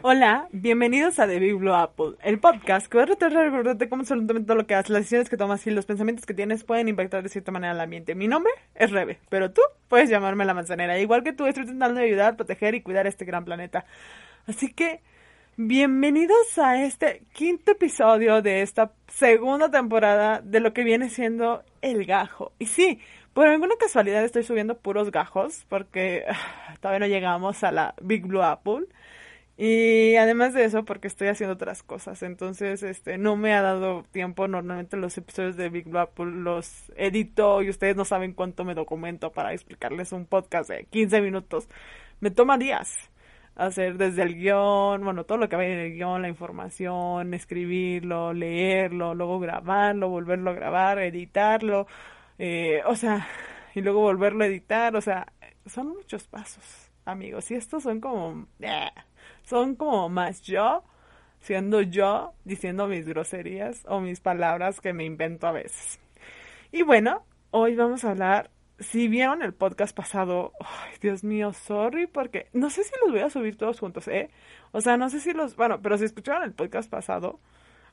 Hola, 0.00 0.48
bienvenidos 0.52 1.18
a 1.18 1.26
The 1.26 1.40
Big 1.40 1.56
Blue 1.56 1.74
Apple, 1.74 2.12
el 2.22 2.38
podcast 2.38 2.86
que 2.86 2.98
va 2.98 3.02
a 3.02 3.06
tratar 3.06 3.32
de 3.32 3.42
recordarte 3.42 3.88
cómo 3.88 4.02
absolutamente 4.02 4.46
todo 4.46 4.56
lo 4.56 4.64
que 4.64 4.76
haces, 4.76 4.90
las 4.90 5.00
decisiones 5.00 5.28
que 5.28 5.36
tomas 5.36 5.66
y 5.66 5.72
los 5.72 5.86
pensamientos 5.86 6.24
que 6.24 6.34
tienes 6.34 6.62
pueden 6.62 6.86
impactar 6.86 7.24
de 7.24 7.28
cierta 7.28 7.50
manera 7.50 7.72
al 7.72 7.80
ambiente. 7.80 8.14
Mi 8.14 8.28
nombre 8.28 8.52
es 8.76 8.92
Rebe, 8.92 9.18
pero 9.28 9.50
tú 9.50 9.60
puedes 9.88 10.08
llamarme 10.08 10.44
la 10.44 10.54
manzanera. 10.54 11.00
Igual 11.00 11.24
que 11.24 11.32
tú, 11.32 11.46
estoy 11.46 11.64
intentando 11.64 12.00
ayudar, 12.00 12.36
proteger 12.36 12.76
y 12.76 12.80
cuidar 12.80 13.08
este 13.08 13.24
gran 13.24 13.44
planeta. 13.44 13.86
Así 14.46 14.72
que, 14.72 15.00
bienvenidos 15.56 16.56
a 16.58 16.80
este 16.84 17.24
quinto 17.32 17.72
episodio 17.72 18.40
de 18.40 18.62
esta 18.62 18.92
segunda 19.08 19.68
temporada 19.68 20.40
de 20.44 20.60
lo 20.60 20.72
que 20.72 20.84
viene 20.84 21.10
siendo 21.10 21.64
El 21.82 22.06
Gajo. 22.06 22.52
Y 22.60 22.66
sí, 22.66 23.00
por 23.32 23.48
alguna 23.48 23.74
casualidad 23.80 24.22
estoy 24.22 24.44
subiendo 24.44 24.78
puros 24.78 25.10
gajos 25.10 25.66
porque 25.68 26.24
ah, 26.28 26.76
todavía 26.80 27.00
no 27.00 27.12
llegamos 27.12 27.64
a 27.64 27.72
la 27.72 27.94
Big 28.00 28.24
Blue 28.24 28.44
Apple. 28.44 28.86
Y 29.60 30.14
además 30.14 30.54
de 30.54 30.64
eso, 30.64 30.84
porque 30.84 31.08
estoy 31.08 31.26
haciendo 31.28 31.54
otras 31.54 31.82
cosas. 31.82 32.22
Entonces, 32.22 32.84
este, 32.84 33.18
no 33.18 33.36
me 33.36 33.54
ha 33.54 33.62
dado 33.62 34.04
tiempo. 34.12 34.46
Normalmente 34.46 34.96
los 34.96 35.18
episodios 35.18 35.56
de 35.56 35.68
Big 35.68 35.94
Apple 35.96 36.26
los 36.26 36.92
edito 36.96 37.60
y 37.62 37.68
ustedes 37.68 37.96
no 37.96 38.04
saben 38.04 38.34
cuánto 38.34 38.64
me 38.64 38.74
documento 38.74 39.32
para 39.32 39.52
explicarles 39.52 40.12
un 40.12 40.26
podcast 40.26 40.70
de 40.70 40.84
15 40.84 41.20
minutos. 41.22 41.68
Me 42.20 42.30
toma 42.30 42.56
días 42.56 43.10
hacer 43.56 43.98
desde 43.98 44.22
el 44.22 44.36
guion, 44.36 45.04
bueno, 45.04 45.24
todo 45.24 45.38
lo 45.38 45.48
que 45.48 45.56
va 45.56 45.66
en 45.66 45.78
el 45.78 45.94
guion, 45.94 46.22
la 46.22 46.28
información, 46.28 47.34
escribirlo, 47.34 48.32
leerlo, 48.32 49.14
luego 49.14 49.40
grabarlo, 49.40 50.08
volverlo 50.08 50.50
a 50.50 50.54
grabar, 50.54 51.00
editarlo, 51.00 51.88
eh, 52.38 52.82
o 52.86 52.94
sea, 52.94 53.26
y 53.74 53.80
luego 53.80 54.00
volverlo 54.00 54.44
a 54.44 54.46
editar, 54.46 54.94
o 54.96 55.00
sea, 55.00 55.32
son 55.66 55.88
muchos 55.88 56.28
pasos, 56.28 56.90
amigos, 57.04 57.50
y 57.50 57.54
estos 57.54 57.82
son 57.82 58.00
como... 58.00 58.46
Eh, 58.60 58.90
son 59.42 59.74
como 59.74 60.08
más 60.08 60.42
yo, 60.42 60.84
siendo 61.40 61.80
yo, 61.80 62.32
diciendo 62.44 62.86
mis 62.86 63.06
groserías 63.06 63.84
o 63.86 64.00
mis 64.00 64.20
palabras 64.20 64.80
que 64.80 64.92
me 64.92 65.04
invento 65.04 65.46
a 65.46 65.52
veces. 65.52 65.98
Y 66.72 66.82
bueno, 66.82 67.24
hoy 67.50 67.74
vamos 67.74 68.04
a 68.04 68.10
hablar, 68.10 68.50
si 68.78 69.08
vieron 69.08 69.42
el 69.42 69.54
podcast 69.54 69.96
pasado, 69.96 70.52
ay, 70.60 70.92
Dios 71.00 71.24
mío, 71.24 71.52
sorry, 71.52 72.06
porque 72.06 72.48
no 72.52 72.70
sé 72.70 72.84
si 72.84 72.92
los 73.02 73.10
voy 73.10 73.20
a 73.20 73.30
subir 73.30 73.56
todos 73.56 73.80
juntos, 73.80 74.06
¿eh? 74.08 74.30
O 74.72 74.80
sea, 74.80 74.96
no 74.96 75.08
sé 75.08 75.20
si 75.20 75.32
los, 75.32 75.56
bueno, 75.56 75.80
pero 75.80 75.98
si 75.98 76.04
escucharon 76.04 76.44
el 76.44 76.52
podcast 76.52 76.90
pasado, 76.90 77.40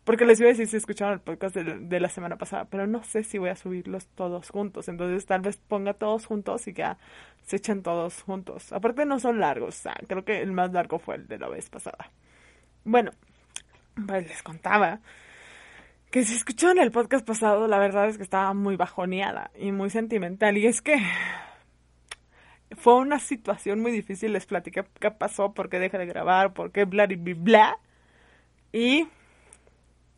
porque 0.06 0.26
les 0.26 0.40
iba 0.40 0.50
a 0.50 0.54
decir 0.54 0.68
si 0.68 0.78
escucharon 0.78 1.16
el 1.16 1.20
podcast 1.20 1.56
de, 1.56 2.00
la 2.00 2.10
semana 2.10 2.38
pasada, 2.38 2.66
pero 2.66 2.86
no 2.86 3.04
sé 3.04 3.24
si 3.24 3.40
voy 3.40 3.50
a 3.50 3.56
subirlos 3.56 4.08
todos 4.10 4.52
juntos. 4.52 4.88
Entonces 4.88 5.26
tal 5.26 5.42
vez 5.42 5.58
ponga 5.58 5.96
todos 5.96 6.28
juntos 6.28 6.68
y 6.68 6.74
ya 6.74 7.00
se 7.46 7.58
echen 7.58 7.84
todos 7.84 8.22
juntos. 8.24 8.74
Aparte 8.74 9.06
no 9.06 9.20
son 9.20 9.40
largos, 9.40 9.84
creo 10.08 10.26
que 10.26 10.42
el 10.42 10.52
más 10.52 10.72
largo 10.74 11.00
fue 11.00 11.16
el 11.16 11.28
de 11.28 11.38
la 11.38 11.48
vez 11.48 11.70
pasada. 11.70 12.12
Bueno, 12.84 13.12
pues 14.08 14.28
les 14.28 14.44
contaba 14.44 15.00
que 16.12 16.24
si 16.24 16.36
escucharon 16.36 16.80
el 16.80 16.92
podcast 16.92 17.26
pasado, 17.26 17.68
la 17.68 17.78
verdad 17.78 18.08
es 18.08 18.18
que 18.18 18.24
estaba 18.24 18.54
muy 18.54 18.76
bajoneada 18.76 19.52
y 19.58 19.72
muy 19.72 19.90
sentimental. 19.90 20.58
Y 20.58 20.66
es 20.66 20.82
que 20.82 20.98
fue 22.78 22.96
una 22.96 23.20
situación 23.20 23.82
muy 23.82 23.92
difícil. 23.92 24.34
Les 24.34 24.46
platiqué 24.46 24.86
qué 25.00 25.12
pasó, 25.12 25.54
por 25.54 25.70
qué 25.70 25.80
dejé 25.80 25.98
de 25.98 26.06
grabar, 26.06 26.54
por 26.54 26.72
qué 26.72 26.86
bla 26.86 27.06
y 27.10 27.16
bla. 27.16 27.78
Y 28.72 29.08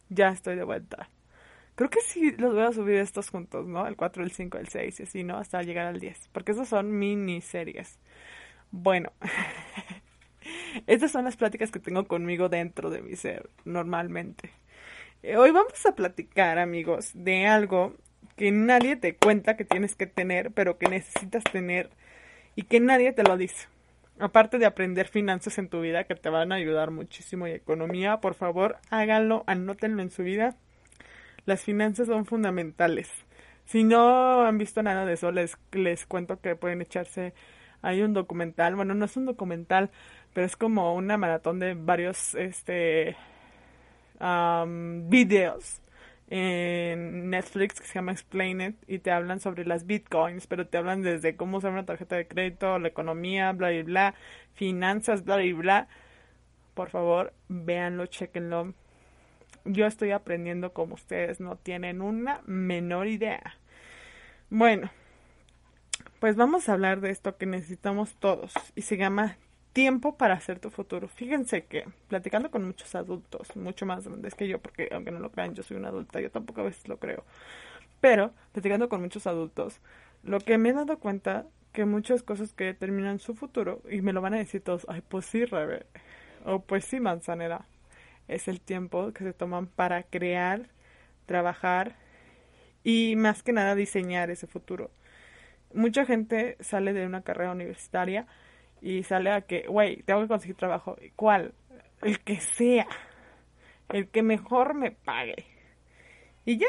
ya 0.09 0.29
estoy 0.29 0.55
de 0.55 0.63
vuelta. 0.63 1.09
Creo 1.77 1.89
que 1.89 2.01
sí 2.01 2.31
los 2.31 2.53
voy 2.53 2.63
a 2.63 2.73
subir 2.73 2.95
estos 2.95 3.29
juntos, 3.29 3.67
¿no? 3.67 3.85
El 3.87 3.95
4, 3.95 4.23
el 4.23 4.31
5, 4.31 4.57
el 4.57 4.67
6 4.67 4.99
y 4.99 5.03
así, 5.03 5.23
¿no? 5.23 5.37
Hasta 5.37 5.61
llegar 5.61 5.85
al 5.85 5.99
10. 5.99 6.29
Porque 6.31 6.51
esos 6.53 6.67
son 6.67 6.97
miniseries. 6.97 7.99
Bueno. 8.71 9.13
Estas 10.87 11.11
son 11.11 11.25
las 11.25 11.37
pláticas 11.37 11.69
que 11.69 11.79
tengo 11.79 12.07
conmigo 12.07 12.49
dentro 12.49 12.89
de 12.89 13.01
mi 13.01 13.15
ser, 13.15 13.49
normalmente. 13.63 14.49
Eh, 15.21 15.37
hoy 15.37 15.51
vamos 15.51 15.85
a 15.85 15.93
platicar, 15.93 16.57
amigos, 16.57 17.11
de 17.13 17.45
algo 17.45 17.95
que 18.35 18.51
nadie 18.51 18.95
te 18.95 19.15
cuenta 19.15 19.55
que 19.55 19.63
tienes 19.63 19.95
que 19.95 20.07
tener, 20.07 20.51
pero 20.51 20.79
que 20.79 20.89
necesitas 20.89 21.43
tener 21.43 21.91
y 22.55 22.63
que 22.63 22.79
nadie 22.79 23.13
te 23.13 23.23
lo 23.23 23.37
dice 23.37 23.67
aparte 24.19 24.57
de 24.57 24.65
aprender 24.65 25.07
finanzas 25.07 25.57
en 25.57 25.69
tu 25.69 25.81
vida 25.81 26.05
que 26.05 26.15
te 26.15 26.29
van 26.29 26.51
a 26.51 26.55
ayudar 26.55 26.91
muchísimo 26.91 27.47
y 27.47 27.51
economía, 27.51 28.19
por 28.19 28.33
favor, 28.33 28.77
háganlo, 28.89 29.43
anótenlo 29.47 30.01
en 30.01 30.09
su 30.09 30.23
vida. 30.23 30.55
Las 31.47 31.63
finanzas 31.63 32.07
son 32.07 32.25
fundamentales. 32.25 33.09
Si 33.65 33.83
no 33.83 34.43
han 34.45 34.59
visto 34.59 34.83
nada 34.83 35.05
de 35.05 35.13
eso, 35.13 35.31
les, 35.31 35.57
les 35.71 36.05
cuento 36.05 36.39
que 36.39 36.55
pueden 36.55 36.81
echarse 36.81 37.33
hay 37.81 38.01
un 38.01 38.13
documental, 38.13 38.75
bueno, 38.75 38.93
no 38.93 39.05
es 39.05 39.15
un 39.17 39.25
documental, 39.25 39.91
pero 40.33 40.45
es 40.45 40.57
como 40.57 40.93
una 40.95 41.17
maratón 41.17 41.59
de 41.59 41.73
varios 41.73 42.35
este 42.35 43.15
videos 45.09 45.81
en 46.29 47.29
Netflix 47.29 47.79
que 47.79 47.87
se 47.87 47.93
llama 47.95 48.11
Explain 48.11 48.61
It 48.61 48.75
y 48.87 48.99
te 48.99 49.11
hablan 49.11 49.39
sobre 49.39 49.65
las 49.65 49.85
bitcoins, 49.85 50.47
pero 50.47 50.67
te 50.67 50.77
hablan 50.77 51.01
desde 51.01 51.35
cómo 51.35 51.57
usar 51.59 51.71
una 51.71 51.85
tarjeta 51.85 52.15
de 52.15 52.27
crédito, 52.27 52.79
la 52.79 52.89
economía, 52.89 53.51
bla, 53.53 53.69
bla, 53.69 53.83
bla, 53.83 54.15
finanzas, 54.53 55.23
bla, 55.23 55.37
bla, 55.37 55.53
bla. 55.53 55.87
Por 56.73 56.89
favor, 56.89 57.33
véanlo, 57.47 58.07
chequenlo. 58.07 58.73
Yo 59.67 59.85
estoy 59.85 60.11
aprendiendo 60.11 60.71
como 60.73 60.95
ustedes 60.95 61.39
no 61.39 61.57
tienen 61.57 62.01
una 62.01 62.41
menor 62.45 63.07
idea. 63.07 63.57
Bueno, 64.49 64.89
pues 66.19 66.37
vamos 66.37 66.69
a 66.69 66.73
hablar 66.73 67.01
de 67.01 67.09
esto 67.09 67.37
que 67.37 67.45
necesitamos 67.45 68.15
todos 68.15 68.53
y 68.75 68.83
se 68.83 68.95
llama 68.95 69.37
tiempo 69.73 70.17
para 70.17 70.35
hacer 70.35 70.59
tu 70.59 70.69
futuro. 70.69 71.09
Fíjense 71.09 71.65
que 71.65 71.85
platicando 72.07 72.49
con 72.49 72.65
muchos 72.65 72.95
adultos, 72.95 73.55
mucho 73.57 73.85
más 73.85 74.07
grandes 74.07 74.35
que 74.35 74.47
yo, 74.47 74.59
porque 74.59 74.89
aunque 74.91 75.11
no 75.11 75.19
lo 75.19 75.31
crean, 75.31 75.53
yo 75.53 75.63
soy 75.63 75.75
una 75.75 75.89
adulta, 75.89 76.21
yo 76.21 76.31
tampoco 76.31 76.61
a 76.61 76.63
veces 76.63 76.87
lo 76.87 76.97
creo. 76.97 77.25
Pero 77.99 78.31
platicando 78.53 78.87
con 78.87 79.01
muchos 79.01 79.27
adultos, 79.27 79.81
lo 80.23 80.39
que 80.39 80.57
me 80.57 80.69
he 80.69 80.73
dado 80.73 80.97
cuenta 80.97 81.45
que 81.73 81.85
muchas 81.85 82.23
cosas 82.23 82.53
que 82.53 82.63
determinan 82.63 83.19
su 83.19 83.35
futuro, 83.35 83.81
y 83.91 84.01
me 84.01 84.13
lo 84.13 84.21
van 84.21 84.33
a 84.33 84.37
decir 84.37 84.61
todos, 84.61 84.85
ay, 84.89 85.03
pues 85.07 85.25
sí, 85.25 85.45
Rebe, 85.45 85.85
o 86.45 86.61
pues 86.61 86.85
sí, 86.85 86.99
manzanera, 86.99 87.65
es 88.27 88.47
el 88.47 88.61
tiempo 88.61 89.11
que 89.13 89.23
se 89.23 89.33
toman 89.33 89.67
para 89.67 90.03
crear, 90.03 90.69
trabajar 91.25 91.95
y 92.83 93.15
más 93.15 93.43
que 93.43 93.53
nada 93.53 93.75
diseñar 93.75 94.29
ese 94.29 94.47
futuro. 94.47 94.91
Mucha 95.73 96.05
gente 96.05 96.57
sale 96.59 96.93
de 96.93 97.05
una 97.05 97.21
carrera 97.21 97.51
universitaria 97.51 98.25
y 98.81 99.03
sale 99.03 99.31
a 99.31 99.41
que, 99.41 99.67
güey, 99.67 100.03
tengo 100.03 100.21
que 100.21 100.27
conseguir 100.27 100.55
trabajo. 100.55 100.97
¿Cuál? 101.15 101.53
El 102.01 102.19
que 102.21 102.39
sea. 102.39 102.87
El 103.89 104.07
que 104.09 104.23
mejor 104.23 104.73
me 104.73 104.91
pague. 104.91 105.45
Y 106.45 106.57
ya, 106.57 106.67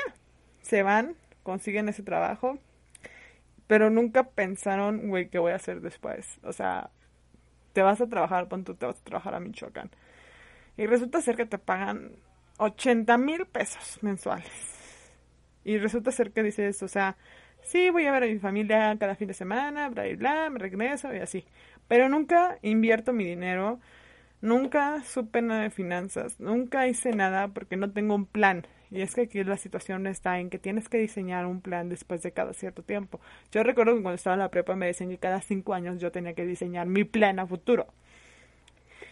se 0.62 0.82
van, 0.82 1.16
consiguen 1.42 1.88
ese 1.88 2.02
trabajo, 2.02 2.58
pero 3.68 3.90
nunca 3.90 4.24
pensaron, 4.24 5.08
güey, 5.08 5.28
¿qué 5.28 5.38
voy 5.38 5.52
a 5.52 5.56
hacer 5.56 5.80
después? 5.80 6.40
O 6.42 6.52
sea, 6.52 6.90
te 7.72 7.82
vas 7.82 8.00
a 8.00 8.08
trabajar, 8.08 8.48
pon 8.48 8.64
tú 8.64 8.74
te 8.74 8.86
vas 8.86 8.98
a 9.00 9.04
trabajar 9.04 9.34
a 9.34 9.40
Michoacán. 9.40 9.90
Y 10.78 10.86
resulta 10.86 11.20
ser 11.20 11.36
que 11.36 11.44
te 11.44 11.58
pagan 11.58 12.12
80 12.58 13.18
mil 13.18 13.46
pesos 13.46 13.98
mensuales. 14.00 14.50
Y 15.64 15.76
resulta 15.76 16.12
ser 16.12 16.30
que 16.30 16.42
dices, 16.42 16.82
o 16.84 16.88
sea, 16.88 17.16
sí, 17.62 17.90
voy 17.90 18.06
a 18.06 18.12
ver 18.12 18.22
a 18.22 18.26
mi 18.26 18.38
familia 18.38 18.96
cada 18.98 19.16
fin 19.16 19.26
de 19.28 19.34
semana, 19.34 19.88
bla, 19.88 20.04
bla, 20.04 20.16
bla, 20.16 20.50
me 20.50 20.58
regreso 20.60 21.12
y 21.12 21.18
así. 21.18 21.44
Pero 21.88 22.08
nunca 22.08 22.58
invierto 22.62 23.12
mi 23.12 23.24
dinero, 23.24 23.80
nunca 24.40 25.02
supe 25.02 25.42
nada 25.42 25.62
de 25.62 25.70
finanzas, 25.70 26.38
nunca 26.38 26.86
hice 26.86 27.10
nada 27.10 27.48
porque 27.48 27.76
no 27.76 27.90
tengo 27.90 28.14
un 28.14 28.26
plan. 28.26 28.64
Y 28.90 29.02
es 29.02 29.16
que 29.16 29.22
aquí 29.22 29.42
la 29.42 29.56
situación 29.56 30.06
está 30.06 30.38
en 30.38 30.48
que 30.48 30.60
tienes 30.60 30.88
que 30.88 30.98
diseñar 30.98 31.44
un 31.44 31.60
plan 31.60 31.88
después 31.88 32.22
de 32.22 32.32
cada 32.32 32.54
cierto 32.54 32.82
tiempo. 32.84 33.20
Yo 33.50 33.64
recuerdo 33.64 33.96
que 33.96 34.02
cuando 34.02 34.14
estaba 34.14 34.34
en 34.34 34.40
la 34.40 34.50
prepa 34.50 34.76
me 34.76 34.86
decían 34.86 35.10
que 35.10 35.18
cada 35.18 35.42
cinco 35.42 35.74
años 35.74 36.00
yo 36.00 36.12
tenía 36.12 36.34
que 36.34 36.46
diseñar 36.46 36.86
mi 36.86 37.02
plan 37.02 37.40
a 37.40 37.46
futuro. 37.46 37.88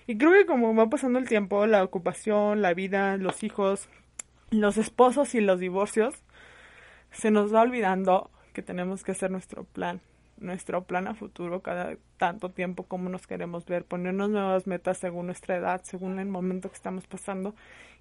Y 0.06 0.18
creo 0.18 0.32
que 0.32 0.46
como 0.46 0.74
va 0.74 0.88
pasando 0.88 1.18
el 1.18 1.28
tiempo, 1.28 1.66
la 1.66 1.82
ocupación, 1.82 2.62
la 2.62 2.74
vida, 2.74 3.16
los 3.16 3.42
hijos, 3.42 3.88
los 4.50 4.76
esposos 4.76 5.34
y 5.34 5.41
los 5.41 5.58
divorcios, 5.58 6.14
se 7.10 7.30
nos 7.30 7.54
va 7.54 7.62
olvidando 7.62 8.30
que 8.53 8.62
tenemos 8.62 9.03
que 9.03 9.12
hacer 9.12 9.30
nuestro 9.30 9.64
plan 9.64 10.00
nuestro 10.38 10.84
plan 10.84 11.08
a 11.08 11.14
futuro 11.14 11.60
cada 11.62 11.97
tanto 12.18 12.50
tiempo 12.50 12.84
como 12.84 13.08
nos 13.08 13.26
queremos 13.26 13.66
ver, 13.66 13.84
ponernos 13.84 14.30
nuevas 14.30 14.66
metas 14.66 14.98
según 14.98 15.26
nuestra 15.26 15.56
edad, 15.56 15.82
según 15.84 16.18
el 16.18 16.28
momento 16.28 16.68
que 16.68 16.76
estamos 16.76 17.06
pasando 17.06 17.54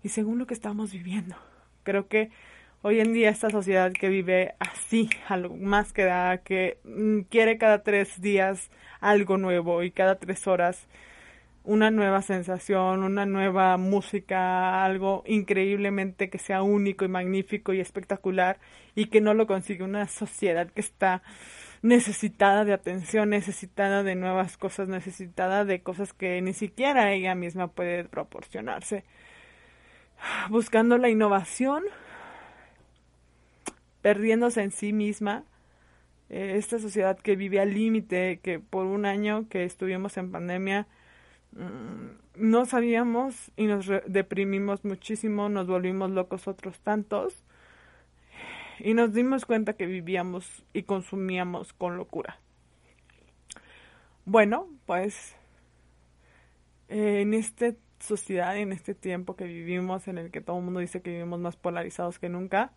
y 0.04 0.10
según 0.10 0.40
lo 0.40 0.48
que 0.48 0.54
estamos 0.54 0.92
viviendo. 0.92 1.36
Creo 1.84 2.08
que 2.08 2.32
hoy 2.82 3.00
en 3.00 3.14
día 3.14 3.30
esta 3.30 3.50
sociedad 3.50 3.92
que 3.94 4.10
vive 4.10 4.56
así, 4.60 5.10
algo 5.28 5.56
más 5.56 5.94
que 5.94 6.04
da, 6.04 6.40
que 6.40 6.80
mm, 6.84 7.22
quiere 7.30 7.58
cada 7.58 7.84
tres 7.84 8.22
días 8.22 8.70
algo 9.00 9.38
nuevo 9.38 9.84
y 9.84 9.92
cada 9.92 10.16
tres 10.16 10.48
horas 10.48 10.88
una 11.66 11.92
nueva 11.92 12.22
sensación, 12.22 13.04
una 13.04 13.26
nueva 13.26 13.78
música, 13.78 14.84
algo 14.84 15.24
increíblemente 15.26 16.30
que 16.30 16.38
sea 16.38 16.62
único 16.62 17.06
y 17.06 17.08
magnífico 17.08 17.74
y 17.74 17.80
espectacular 17.80 18.60
y 18.96 19.08
que 19.08 19.22
no 19.22 19.34
lo 19.34 19.48
consigue 19.48 19.84
una 19.84 20.08
sociedad 20.08 20.70
que 20.70 20.82
está 20.82 21.24
necesitada 21.82 22.66
de 22.66 22.74
atención, 22.74 23.30
necesitada 23.30 24.04
de 24.04 24.16
nuevas 24.16 24.58
cosas, 24.58 24.88
necesitada 24.88 25.66
de 25.66 25.82
cosas 25.82 26.14
que 26.14 26.42
ni 26.42 26.54
siquiera 26.54 27.12
ella 27.14 27.36
misma 27.36 27.68
puede 27.68 28.06
proporcionarse. 28.06 29.04
Buscando 30.50 30.98
la 30.98 31.10
innovación, 31.10 31.84
perdiéndose 34.02 34.64
en 34.64 34.72
sí 34.72 34.94
misma, 34.94 35.44
eh, 36.30 36.54
esta 36.58 36.80
sociedad 36.80 37.18
que 37.20 37.36
vive 37.36 37.60
al 37.60 37.74
límite, 37.74 38.40
que 38.42 38.60
por 38.60 38.86
un 38.86 39.06
año 39.06 39.48
que 39.50 39.64
estuvimos 39.64 40.18
en 40.18 40.32
pandemia, 40.32 40.88
no 42.36 42.66
sabíamos 42.66 43.52
y 43.56 43.68
nos 43.68 43.90
deprimimos 44.08 44.84
muchísimo, 44.84 45.50
nos 45.50 45.68
volvimos 45.68 46.12
locos 46.12 46.48
otros 46.48 46.80
tantos 46.80 47.44
y 48.80 48.94
nos 48.94 49.14
dimos 49.14 49.46
cuenta 49.46 49.74
que 49.74 49.86
vivíamos 49.86 50.66
y 50.74 50.84
consumíamos 50.84 51.74
con 51.74 51.98
locura. 51.98 52.40
Bueno, 54.26 54.68
pues 54.86 55.36
en 56.90 57.34
esta 57.34 57.74
sociedad, 58.00 58.58
en 58.58 58.72
este 58.72 58.94
tiempo 58.94 59.36
que 59.36 59.46
vivimos, 59.46 60.08
en 60.08 60.18
el 60.18 60.32
que 60.32 60.42
todo 60.42 60.58
el 60.58 60.64
mundo 60.64 60.80
dice 60.80 61.02
que 61.02 61.12
vivimos 61.12 61.40
más 61.40 61.56
polarizados 61.56 62.20
que 62.20 62.30
nunca, 62.30 62.72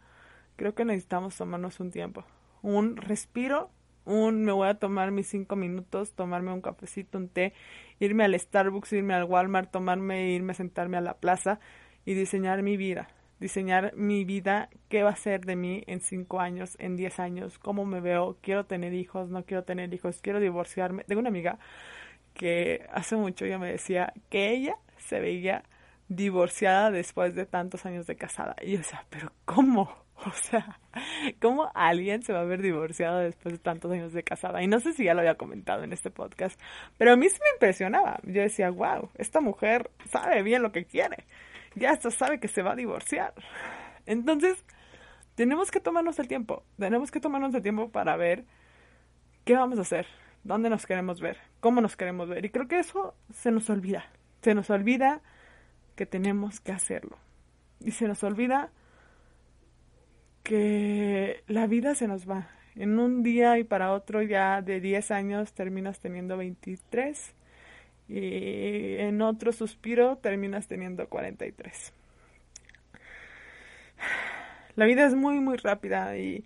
creo 0.57 0.75
que 0.75 0.85
necesitamos 0.85 1.37
tomarnos 1.37 1.81
un 1.81 1.91
tiempo, 1.91 2.25
un 2.63 2.97
respiro, 2.97 3.71
un 4.09 4.45
me 4.45 4.53
voy 4.53 4.69
a 4.69 4.75
tomar 4.75 5.11
mis 5.11 5.29
cinco 5.29 5.57
minutos, 5.57 6.13
tomarme 6.15 6.53
un 6.53 6.61
cafecito, 6.61 7.19
un 7.19 7.29
té, 7.29 7.53
irme 8.01 8.25
al 8.25 8.39
Starbucks, 8.39 8.93
irme 8.95 9.15
al 9.15 9.25
Walmart, 9.25 9.71
tomarme, 9.71 10.31
irme 10.31 10.53
a 10.53 10.55
sentarme 10.55 10.97
a 10.97 11.01
la 11.01 11.15
plaza 11.15 11.61
y 12.05 12.15
diseñar 12.15 12.63
mi 12.63 12.77
vida 12.77 13.09
diseñar 13.41 13.95
mi 13.95 14.25
vida, 14.25 14.69
qué 14.89 15.03
va 15.03 15.11
a 15.11 15.17
ser 15.17 15.45
de 15.45 15.57
mí 15.57 15.85
en 15.87 16.01
cinco 16.01 16.41
años, 16.41 16.77
en 16.79 16.97
diez 16.97 17.21
años, 17.21 17.59
cómo 17.59 17.85
me 17.85 18.01
veo, 18.01 18.37
quiero 18.43 18.67
tener 18.67 18.93
hijos, 18.95 19.31
no 19.31 19.45
quiero 19.45 19.65
tener 19.65 19.93
hijos, 19.95 20.21
quiero 20.21 20.41
divorciarme. 20.41 21.05
Tengo 21.05 21.21
una 21.21 21.29
amiga 21.29 21.59
que 22.35 22.87
hace 22.93 23.17
mucho 23.17 23.47
ya 23.47 23.59
me 23.59 23.71
decía 23.71 24.13
que 24.31 24.51
ella 24.51 24.77
se 24.97 25.21
veía 25.21 25.65
divorciada 26.09 26.91
después 26.91 27.35
de 27.35 27.47
tantos 27.47 27.87
años 27.87 28.07
de 28.07 28.17
casada. 28.17 28.57
Y 28.63 28.73
yo 28.73 28.79
decía, 28.79 29.05
pero 29.11 29.33
¿cómo? 29.45 30.08
O 30.27 30.33
sea, 30.33 30.81
¿cómo 31.41 31.71
alguien 31.75 32.23
se 32.23 32.33
va 32.33 32.41
a 32.41 32.45
ver 32.45 32.61
divorciado 32.61 33.19
después 33.19 33.55
de 33.55 33.59
tantos 33.59 33.93
años 33.93 34.13
de 34.13 34.25
casada? 34.25 34.63
Y 34.63 34.67
no 34.67 34.81
sé 34.81 34.93
si 34.93 35.05
ya 35.05 35.15
lo 35.15 35.21
había 35.21 35.37
comentado 35.37 35.85
en 35.85 35.93
este 35.93 36.11
podcast, 36.11 36.61
pero 36.97 37.13
a 37.13 37.17
mí 37.17 37.29
sí 37.29 37.39
me 37.41 37.55
impresionaba. 37.55 38.19
Yo 38.25 38.43
decía, 38.43 38.71
wow, 38.71 39.11
esta 39.15 39.41
mujer 39.41 39.93
sabe 40.11 40.43
bien 40.43 40.63
lo 40.63 40.73
que 40.73 40.87
quiere 40.87 41.25
ya 41.79 41.93
hasta 41.93 42.11
sabe 42.11 42.41
que 42.41 42.49
se 42.49 42.63
va 42.63 42.73
a 42.73 42.77
divorciar. 42.77 43.35
Entonces, 44.07 44.65
tenemos 45.35 45.71
que 45.71 45.81
tomarnos 45.81 46.19
el 46.19 46.29
tiempo, 46.29 46.65
tenemos 46.79 47.11
que 47.11 47.21
tomarnos 47.21 47.55
el 47.55 47.63
tiempo 47.63 47.91
para 47.91 48.17
ver 48.17 48.45
qué 49.45 49.55
vamos 49.55 49.79
a 49.79 49.83
hacer, 49.83 50.07
dónde 50.45 50.71
nos 50.71 50.87
queremos 50.87 51.21
ver, 51.21 51.39
cómo 51.61 51.81
nos 51.81 51.97
queremos 51.97 52.29
ver. 52.29 52.45
Y 52.45 52.51
creo 52.51 52.69
que 52.69 52.79
eso 52.79 53.15
se 53.33 53.51
nos 53.51 53.71
olvida, 53.71 54.07
se 54.43 54.55
nos 54.55 54.71
olvida 54.71 55.21
que 55.97 56.07
tenemos 56.07 56.61
que 56.61 56.73
hacerlo. 56.73 57.19
Y 57.81 57.93
se 57.93 58.09
nos 58.09 58.23
olvida 58.25 58.71
que 60.49 61.45
la 61.47 61.67
vida 61.67 61.95
se 61.95 62.09
nos 62.09 62.29
va. 62.29 62.49
En 62.75 62.99
un 62.99 63.23
día 63.23 63.59
y 63.59 63.65
para 63.65 63.93
otro 63.93 64.23
ya 64.23 64.63
de 64.63 64.81
10 64.81 65.11
años 65.11 65.53
terminas 65.53 66.01
teniendo 66.01 66.39
23 66.39 67.35
y 68.09 68.97
en 68.97 69.21
otro 69.21 69.53
suspiro 69.53 70.17
terminas 70.17 70.67
teniendo 70.67 71.07
43. 71.07 71.93
La 74.77 74.87
vida 74.87 75.07
es 75.07 75.15
muy, 75.15 75.39
muy 75.39 75.59
rápida 75.59 76.17
y, 76.17 76.45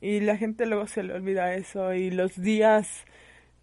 y 0.00 0.18
la 0.20 0.36
gente 0.36 0.66
luego 0.66 0.88
se 0.88 1.04
le 1.04 1.14
olvida 1.14 1.54
eso 1.54 1.94
y 1.94 2.10
los 2.10 2.40
días 2.40 3.04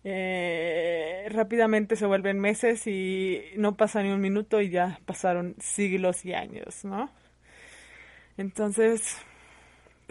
eh, 0.06 1.28
rápidamente 1.32 1.98
se 1.98 2.06
vuelven 2.06 2.40
meses 2.40 2.88
y 2.88 3.42
no 3.58 3.76
pasa 3.76 4.02
ni 4.04 4.12
un 4.12 4.22
minuto 4.22 4.62
y 4.62 4.70
ya 4.70 5.02
pasaron 5.06 5.56
siglos 5.60 6.24
y 6.24 6.34
años, 6.34 6.86
¿no? 6.86 7.12
Entonces, 8.38 9.22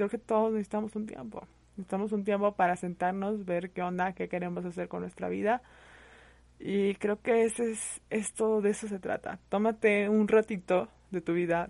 creo 0.01 0.09
que 0.09 0.17
todos 0.17 0.51
necesitamos 0.51 0.97
un 0.97 1.05
tiempo. 1.05 1.47
Necesitamos 1.77 2.13
un 2.13 2.25
tiempo 2.25 2.53
para 2.53 2.75
sentarnos, 2.77 3.45
ver 3.45 3.71
qué 3.71 3.83
onda, 3.83 4.15
qué 4.15 4.31
queremos 4.31 4.65
hacer 4.65 4.89
con 4.89 5.03
nuestra 5.03 5.29
vida 5.29 5.61
y 6.59 6.95
creo 6.95 7.21
que 7.21 7.45
ese 7.45 7.73
es 7.73 8.01
esto, 8.09 8.63
de 8.63 8.71
eso 8.71 8.89
se 8.89 8.99
trata. 8.99 9.39
Tómate 9.51 10.09
un 10.09 10.27
ratito 10.27 10.89
de 11.11 11.21
tu 11.21 11.35
vida 11.35 11.69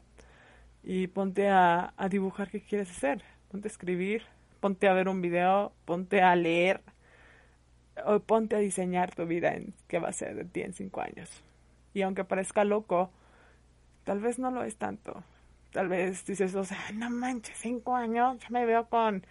y 0.85 1.09
ponte 1.09 1.49
a, 1.49 1.93
dibujar 2.09 2.53
qué 2.53 2.61
quieres 2.61 2.89
hacer. 2.93 3.21
Ponte 3.51 3.67
a 3.67 3.73
escribir, 3.73 4.23
ponte 4.61 4.87
a 4.87 4.93
ver 4.93 5.09
un 5.09 5.21
video, 5.21 5.73
ponte 5.85 6.23
a 6.23 6.37
leer 6.37 6.83
o 8.07 8.21
ponte 8.21 8.55
a 8.55 8.61
diseñar 8.61 9.13
tu 9.13 9.27
vida 9.27 9.55
en 9.55 9.75
qué 9.89 9.99
va 9.99 10.11
a 10.11 10.13
ser 10.13 10.37
de 10.37 10.45
ti 10.45 10.61
en 10.61 10.73
cinco 10.73 11.01
años. 11.01 11.43
Y 11.95 12.03
aunque 12.03 12.23
parezca 12.23 12.63
loco, 12.63 13.11
tal 14.05 14.21
vez 14.21 14.39
no 14.39 14.53
lo 14.53 14.63
es 14.63 14.77
tanto. 14.77 15.25
Tal 15.73 15.89
vez 15.89 16.25
dices, 16.27 16.55
o 16.55 16.65
sea, 16.65 16.79
no 16.95 17.11
manches, 17.11 17.57
cinco 17.59 17.95
años, 17.97 18.39
ya 18.41 18.49
me 18.51 18.67
veo 18.67 18.89
con 18.89 19.25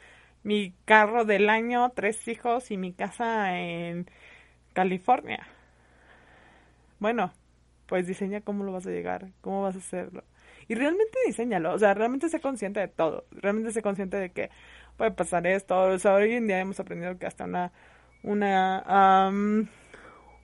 mi 0.43 0.73
carro 0.85 1.25
del 1.25 1.49
año, 1.49 1.91
tres 1.91 2.27
hijos 2.27 2.71
y 2.71 2.77
mi 2.77 2.93
casa 2.93 3.57
en 3.57 4.09
California. 4.73 5.47
Bueno, 6.99 7.31
pues 7.87 8.07
diseña 8.07 8.41
cómo 8.41 8.63
lo 8.63 8.71
vas 8.73 8.85
a 8.87 8.91
llegar, 8.91 9.29
cómo 9.41 9.63
vas 9.63 9.75
a 9.75 9.79
hacerlo. 9.79 10.23
Y 10.67 10.75
realmente 10.75 11.17
diseñalo, 11.25 11.73
o 11.73 11.79
sea, 11.79 11.93
realmente 11.93 12.29
sé 12.29 12.39
consciente 12.39 12.79
de 12.79 12.87
todo, 12.87 13.25
realmente 13.31 13.71
sé 13.71 13.81
consciente 13.81 14.17
de 14.17 14.31
que 14.31 14.49
puede 14.97 15.11
pasar 15.11 15.47
esto. 15.47 15.81
O 15.81 15.99
sea, 15.99 16.13
hoy 16.15 16.33
en 16.33 16.47
día 16.47 16.59
hemos 16.59 16.79
aprendido 16.79 17.17
que 17.17 17.25
hasta 17.25 17.45
una, 17.45 17.71
una, 18.23 19.31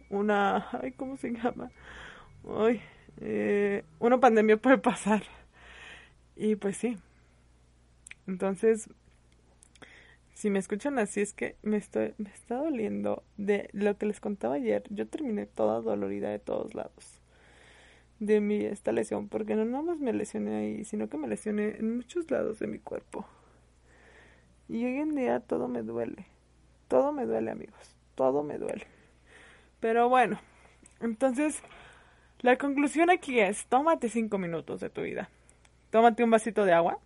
una, 0.09 0.67
ay, 0.81 0.91
¿cómo 0.93 1.17
se 1.17 1.31
llama? 1.31 1.71
Uy, 2.43 2.81
eh, 3.21 3.83
una 3.99 4.19
pandemia 4.19 4.57
puede 4.57 4.77
pasar. 4.77 5.23
Y 6.35 6.55
pues 6.55 6.77
sí. 6.77 6.97
Entonces, 8.27 8.89
si 10.33 10.49
me 10.49 10.59
escuchan 10.59 10.99
así 10.99 11.21
es 11.21 11.33
que 11.33 11.55
me 11.61 11.77
estoy 11.77 12.13
me 12.17 12.29
está 12.29 12.57
doliendo 12.57 13.23
de 13.37 13.69
lo 13.73 13.97
que 13.97 14.05
les 14.05 14.19
contaba 14.19 14.55
ayer. 14.55 14.83
Yo 14.89 15.07
terminé 15.07 15.45
toda 15.45 15.81
dolorida 15.81 16.29
de 16.29 16.39
todos 16.39 16.73
lados 16.73 17.21
de 18.19 18.39
mi 18.39 18.63
esta 18.65 18.91
lesión 18.91 19.27
porque 19.27 19.55
no 19.55 19.65
nada 19.65 19.83
más 19.83 19.99
me 19.99 20.13
lesioné 20.13 20.55
ahí, 20.55 20.85
sino 20.85 21.09
que 21.09 21.17
me 21.17 21.27
lesioné 21.27 21.77
en 21.77 21.97
muchos 21.97 22.29
lados 22.31 22.59
de 22.59 22.67
mi 22.67 22.79
cuerpo. 22.79 23.25
Y 24.67 24.83
hoy 24.85 24.97
en 24.97 25.15
día 25.15 25.39
todo 25.39 25.67
me 25.67 25.83
duele. 25.83 26.25
Todo 26.87 27.11
me 27.11 27.25
duele, 27.25 27.51
amigos. 27.51 27.95
Todo 28.15 28.43
me 28.43 28.57
duele. 28.57 28.85
Pero 29.79 30.09
bueno, 30.09 30.39
entonces 31.01 31.61
la 32.39 32.57
conclusión 32.57 33.09
aquí 33.09 33.39
es, 33.39 33.65
tómate 33.67 34.09
cinco 34.09 34.37
minutos 34.37 34.79
de 34.79 34.89
tu 34.89 35.01
vida. 35.01 35.29
Tómate 35.95 36.25
un 36.25 36.29
vasito 36.29 36.65
de 36.65 36.73
agua 36.73 36.99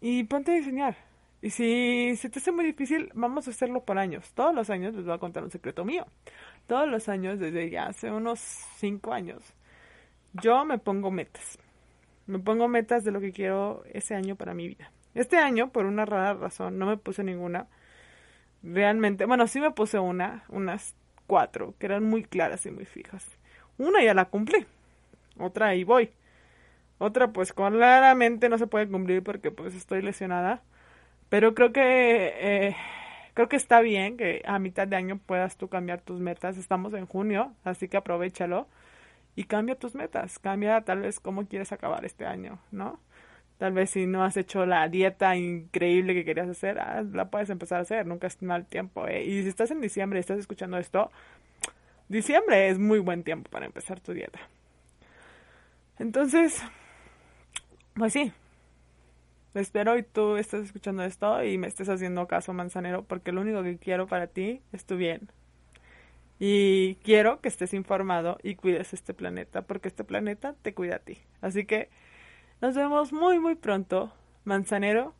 y 0.00 0.22
ponte 0.22 0.52
a 0.52 0.54
diseñar 0.54 0.96
y 1.42 1.50
si 1.50 2.14
se 2.14 2.30
te 2.30 2.38
hace 2.38 2.52
muy 2.52 2.64
difícil, 2.64 3.10
vamos 3.14 3.48
a 3.48 3.50
hacerlo 3.50 3.82
por 3.82 3.98
años. 3.98 4.30
Todos 4.34 4.54
los 4.54 4.70
años 4.70 4.94
les 4.94 5.04
voy 5.04 5.14
a 5.14 5.18
contar 5.18 5.42
un 5.42 5.50
secreto 5.50 5.84
mío. 5.84 6.06
Todos 6.68 6.88
los 6.88 7.08
años, 7.08 7.40
desde 7.40 7.68
ya 7.68 7.86
hace 7.86 8.12
unos 8.12 8.38
cinco 8.38 9.12
años, 9.12 9.42
yo 10.34 10.64
me 10.64 10.78
pongo 10.78 11.10
metas. 11.10 11.58
Me 12.28 12.38
pongo 12.38 12.68
metas 12.68 13.02
de 13.02 13.10
lo 13.10 13.20
que 13.20 13.32
quiero 13.32 13.82
ese 13.92 14.14
año 14.14 14.36
para 14.36 14.54
mi 14.54 14.68
vida. 14.68 14.92
Este 15.12 15.36
año, 15.36 15.70
por 15.70 15.84
una 15.84 16.04
rara 16.04 16.34
razón, 16.34 16.78
no 16.78 16.86
me 16.86 16.96
puse 16.96 17.24
ninguna. 17.24 17.66
Realmente, 18.62 19.24
bueno, 19.24 19.48
sí 19.48 19.58
me 19.58 19.72
puse 19.72 19.98
una, 19.98 20.44
unas 20.48 20.94
cuatro, 21.26 21.74
que 21.80 21.86
eran 21.86 22.04
muy 22.04 22.22
claras 22.22 22.64
y 22.66 22.70
muy 22.70 22.84
fijas. 22.84 23.26
Una 23.78 24.00
ya 24.00 24.14
la 24.14 24.26
cumplí. 24.26 24.64
Otra 25.40 25.66
ahí 25.66 25.82
voy. 25.82 26.12
Otra 26.98 27.28
pues 27.32 27.52
claramente 27.52 28.48
no 28.48 28.58
se 28.58 28.66
puede 28.66 28.88
cumplir 28.88 29.22
porque 29.22 29.50
pues 29.50 29.74
estoy 29.74 30.02
lesionada 30.02 30.62
pero 31.28 31.54
creo 31.54 31.72
que 31.72 32.32
eh, 32.40 32.76
creo 33.34 33.48
que 33.48 33.56
está 33.56 33.80
bien 33.80 34.16
que 34.16 34.42
a 34.46 34.58
mitad 34.58 34.86
de 34.86 34.96
año 34.96 35.18
puedas 35.18 35.56
tú 35.56 35.68
cambiar 35.68 36.00
tus 36.00 36.20
metas. 36.20 36.56
Estamos 36.56 36.94
en 36.94 37.06
junio, 37.06 37.52
así 37.64 37.88
que 37.88 37.96
aprovechalo 37.96 38.68
y 39.34 39.44
cambia 39.44 39.76
tus 39.76 39.94
metas. 39.94 40.38
Cambia 40.38 40.80
tal 40.82 41.00
vez 41.00 41.20
cómo 41.20 41.46
quieres 41.46 41.72
acabar 41.72 42.04
este 42.04 42.26
año, 42.26 42.60
¿no? 42.70 43.00
Tal 43.58 43.72
vez 43.72 43.90
si 43.90 44.06
no 44.06 44.22
has 44.24 44.36
hecho 44.36 44.66
la 44.66 44.88
dieta 44.88 45.34
increíble 45.36 46.14
que 46.14 46.24
querías 46.24 46.48
hacer, 46.48 46.78
ah, 46.78 47.02
la 47.02 47.30
puedes 47.30 47.50
empezar 47.50 47.78
a 47.78 47.82
hacer. 47.82 48.06
Nunca 48.06 48.26
es 48.26 48.40
mal 48.42 48.66
tiempo. 48.66 49.08
¿eh? 49.08 49.24
Y 49.24 49.42
si 49.42 49.48
estás 49.48 49.70
en 49.70 49.80
diciembre 49.80 50.18
y 50.18 50.20
estás 50.20 50.38
escuchando 50.38 50.78
esto, 50.78 51.10
diciembre 52.08 52.68
es 52.68 52.78
muy 52.78 52.98
buen 52.98 53.24
tiempo 53.24 53.50
para 53.50 53.66
empezar 53.66 54.00
tu 54.00 54.12
dieta. 54.12 54.38
Entonces, 55.98 56.62
pues 57.96 58.12
sí, 58.12 58.32
Espero 59.56 59.96
y 59.96 60.02
tú 60.02 60.36
estés 60.36 60.64
escuchando 60.66 61.02
esto 61.02 61.42
y 61.42 61.56
me 61.56 61.66
estés 61.66 61.88
haciendo 61.88 62.26
caso, 62.28 62.52
manzanero, 62.52 63.04
porque 63.04 63.32
lo 63.32 63.40
único 63.40 63.62
que 63.62 63.78
quiero 63.78 64.06
para 64.06 64.26
ti 64.26 64.60
es 64.72 64.84
tu 64.84 64.96
bien. 64.98 65.30
Y 66.38 66.96
quiero 66.96 67.40
que 67.40 67.48
estés 67.48 67.72
informado 67.72 68.36
y 68.42 68.56
cuides 68.56 68.92
este 68.92 69.14
planeta, 69.14 69.62
porque 69.62 69.88
este 69.88 70.04
planeta 70.04 70.54
te 70.60 70.74
cuida 70.74 70.96
a 70.96 70.98
ti. 70.98 71.18
Así 71.40 71.64
que 71.64 71.88
nos 72.60 72.74
vemos 72.74 73.14
muy, 73.14 73.38
muy 73.38 73.54
pronto, 73.54 74.12
manzanero, 74.44 75.14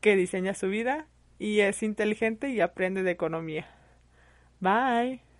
que 0.00 0.14
diseña 0.14 0.54
su 0.54 0.68
vida 0.68 1.08
y 1.40 1.58
es 1.60 1.82
inteligente 1.82 2.50
y 2.50 2.60
aprende 2.60 3.02
de 3.02 3.10
economía. 3.10 3.66
Bye. 4.60 5.25